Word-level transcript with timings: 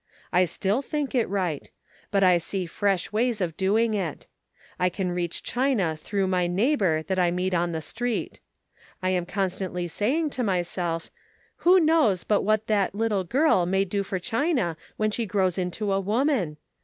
I 0.33 0.45
still 0.45 0.81
think 0.81 1.13
it 1.13 1.29
right; 1.29 1.69
but 2.09 2.23
I 2.23 2.39
see 2.39 2.65
fresh 2.65 3.11
ways 3.11 3.39
of 3.39 3.55
doing 3.55 3.93
it. 3.93 4.25
I 4.79 4.89
can 4.89 5.11
reach 5.11 5.43
China 5.43 5.95
through 5.95 6.25
my 6.25 6.47
neighbor 6.47 7.03
that 7.03 7.19
I 7.19 7.29
meet 7.29 7.53
on 7.53 7.71
the 7.71 7.83
street. 7.83 8.39
I 9.03 9.11
am 9.11 9.27
constantly 9.27 9.87
saying 9.87 10.31
to 10.31 10.41
myself,' 10.43 11.11
Who 11.57 11.79
knows 11.79 12.23
what 12.23 12.65
that 12.65 12.95
little 12.95 13.23
girl 13.25 13.67
may 13.67 13.85
do 13.85 14.01
for 14.01 14.17
China 14.17 14.75
when 14.97 15.11
she 15.11 15.27
grows 15.27 15.59
into 15.59 15.93
a 15.93 15.99
woman? 16.01 16.57